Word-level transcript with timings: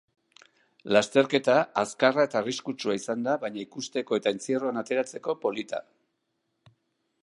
Lasterkerta 0.95 1.57
azkarra 1.83 2.25
eta 2.29 2.41
arriskutsua 2.41 2.97
izan 3.01 3.29
da, 3.29 3.37
baina 3.45 3.63
ikusteko 3.67 4.21
eta 4.21 4.35
entzierroan 4.37 4.83
ateratzeko 4.85 5.41
polita. 5.47 5.89